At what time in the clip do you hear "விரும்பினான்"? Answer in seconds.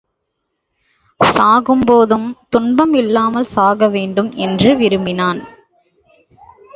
4.77-5.41